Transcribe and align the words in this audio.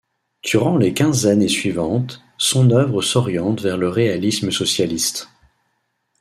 Durant 0.41 0.77
les 0.77 0.95
quinze 0.95 1.27
années 1.27 1.47
suivantes, 1.47 2.23
son 2.39 2.71
œuvre 2.71 3.03
s'oriente 3.03 3.61
vers 3.61 3.77
le 3.77 3.87
réalisme 3.87 4.49
socialiste. 4.49 5.29